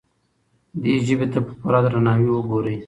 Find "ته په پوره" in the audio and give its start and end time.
1.33-1.79